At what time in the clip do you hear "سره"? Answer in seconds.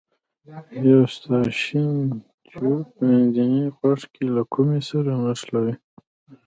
4.89-5.11